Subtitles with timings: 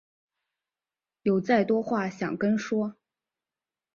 [1.21, 2.95] 有再多话想跟说